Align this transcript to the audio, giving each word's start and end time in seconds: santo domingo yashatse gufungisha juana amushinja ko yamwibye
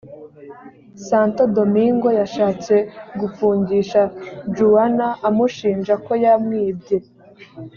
santo 1.07 1.41
domingo 1.57 2.07
yashatse 2.19 2.75
gufungisha 3.19 4.01
juana 4.55 5.07
amushinja 5.27 5.93
ko 6.05 6.11
yamwibye 6.23 6.97